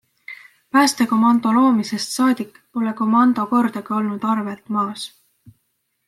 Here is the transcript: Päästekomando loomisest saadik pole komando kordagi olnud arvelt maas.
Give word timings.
Päästekomando 0.75 1.51
loomisest 1.57 2.15
saadik 2.15 2.57
pole 2.77 2.93
komando 3.03 3.45
kordagi 3.55 3.95
olnud 4.01 4.25
arvelt 4.33 4.73
maas. 4.79 5.05